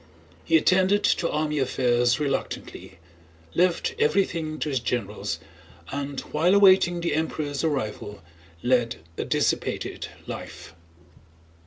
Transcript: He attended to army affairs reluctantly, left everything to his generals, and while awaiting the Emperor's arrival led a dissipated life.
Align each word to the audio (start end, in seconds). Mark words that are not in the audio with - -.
He 0.43 0.57
attended 0.57 1.03
to 1.03 1.29
army 1.29 1.59
affairs 1.59 2.19
reluctantly, 2.19 2.97
left 3.53 3.93
everything 3.99 4.57
to 4.57 4.69
his 4.69 4.79
generals, 4.79 5.37
and 5.91 6.19
while 6.21 6.55
awaiting 6.55 7.01
the 7.01 7.13
Emperor's 7.13 7.63
arrival 7.63 8.23
led 8.63 8.95
a 9.15 9.25
dissipated 9.25 10.07
life. 10.25 10.73